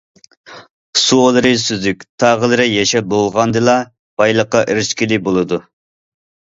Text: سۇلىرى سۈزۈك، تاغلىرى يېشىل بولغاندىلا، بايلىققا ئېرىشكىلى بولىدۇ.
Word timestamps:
سۇلىرى 1.01 1.51
سۈزۈك، 1.65 2.07
تاغلىرى 2.25 2.67
يېشىل 2.71 3.07
بولغاندىلا، 3.13 3.79
بايلىققا 4.25 4.67
ئېرىشكىلى 4.69 5.25
بولىدۇ. 5.31 5.65